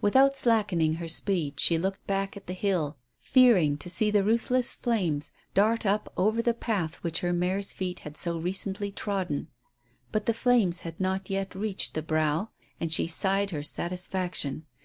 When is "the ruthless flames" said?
4.10-5.30